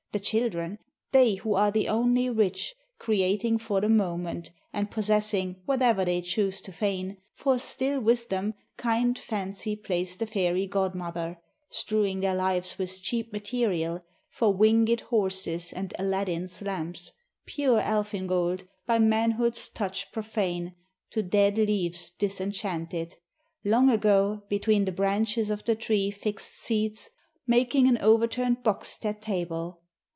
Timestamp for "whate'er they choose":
5.65-6.59